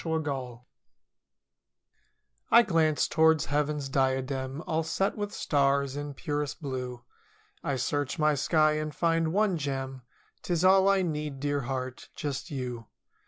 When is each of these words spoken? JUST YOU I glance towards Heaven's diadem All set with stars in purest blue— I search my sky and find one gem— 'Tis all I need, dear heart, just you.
JUST 0.01 0.25
YOU 0.25 0.61
I 2.49 2.63
glance 2.63 3.07
towards 3.07 3.45
Heaven's 3.53 3.87
diadem 3.87 4.63
All 4.65 4.81
set 4.81 5.15
with 5.15 5.31
stars 5.31 5.95
in 5.95 6.15
purest 6.15 6.59
blue— 6.59 7.03
I 7.63 7.75
search 7.75 8.17
my 8.17 8.33
sky 8.33 8.77
and 8.79 8.95
find 8.95 9.31
one 9.31 9.59
gem— 9.59 10.01
'Tis 10.41 10.65
all 10.65 10.89
I 10.89 11.03
need, 11.03 11.39
dear 11.39 11.61
heart, 11.69 12.09
just 12.15 12.49
you. 12.49 12.87